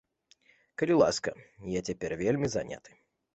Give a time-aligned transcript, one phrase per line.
[0.81, 1.33] Калі ласка,
[1.77, 2.91] я цяпер вельмі заняты.